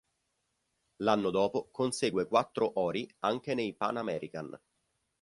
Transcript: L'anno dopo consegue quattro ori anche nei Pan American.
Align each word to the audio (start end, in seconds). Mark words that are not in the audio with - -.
L'anno 1.03 1.29
dopo 1.29 1.69
consegue 1.69 2.25
quattro 2.25 2.79
ori 2.79 3.07
anche 3.19 3.53
nei 3.53 3.75
Pan 3.75 3.97
American. 3.97 4.59